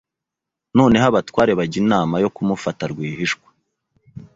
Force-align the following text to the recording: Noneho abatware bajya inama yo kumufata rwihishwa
Noneho 0.77 1.05
abatware 1.09 1.51
bajya 1.59 1.77
inama 1.83 2.15
yo 2.23 2.29
kumufata 2.35 2.83
rwihishwa 2.91 3.47